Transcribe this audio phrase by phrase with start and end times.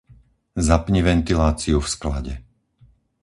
[0.67, 2.33] Zapni ventiláciu v sklade.